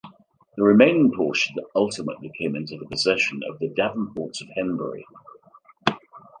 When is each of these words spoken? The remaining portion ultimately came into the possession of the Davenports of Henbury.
The 0.57 0.63
remaining 0.63 1.11
portion 1.15 1.57
ultimately 1.75 2.31
came 2.35 2.55
into 2.55 2.75
the 2.75 2.87
possession 2.87 3.41
of 3.47 3.59
the 3.59 3.67
Davenports 3.69 4.41
of 4.41 4.47
Henbury. 4.57 5.03